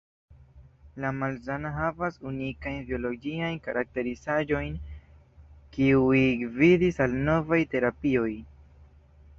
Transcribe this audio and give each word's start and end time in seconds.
La 1.03 1.09
malsano 1.23 1.71
havas 1.75 2.17
unikajn 2.29 2.79
biologiajn 2.87 3.61
karakterizaĵojn, 3.67 4.81
kiuj 5.77 6.25
gvidis 6.45 7.01
al 7.07 7.17
novaj 7.31 7.63
terapioj. 7.77 8.31